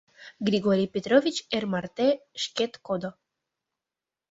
Григорий 0.47 0.91
Петрович 0.95 1.35
эр 1.55 1.63
марте 1.71 2.09
шкет 2.43 2.73
кодо. 2.87 3.09